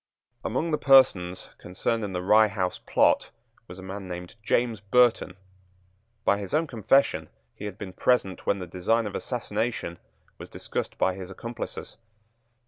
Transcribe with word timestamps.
Among 0.43 0.71
the 0.71 0.79
persons 0.79 1.49
concerned 1.59 2.03
in 2.03 2.11
the 2.11 2.23
Rye 2.23 2.47
House 2.47 2.79
plot 2.87 3.29
was 3.67 3.77
a 3.77 3.83
man 3.83 4.07
named 4.07 4.33
James 4.41 4.79
Burton. 4.79 5.37
By 6.25 6.39
his 6.39 6.55
own 6.55 6.65
confession 6.65 7.29
he 7.53 7.65
had 7.65 7.77
been 7.77 7.93
present 7.93 8.47
when 8.47 8.57
the 8.57 8.65
design 8.65 9.05
of 9.05 9.13
assassination 9.13 9.99
was 10.39 10.49
discussed 10.49 10.97
by 10.97 11.13
his 11.13 11.29
accomplices. 11.29 11.97